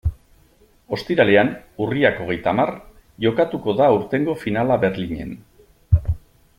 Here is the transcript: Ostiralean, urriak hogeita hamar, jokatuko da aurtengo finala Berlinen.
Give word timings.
Ostiralean, 0.95 1.51
urriak 1.87 2.17
hogeita 2.23 2.53
hamar, 2.55 2.71
jokatuko 3.27 3.77
da 3.83 3.93
aurtengo 3.97 4.35
finala 4.47 4.83
Berlinen. 4.87 5.37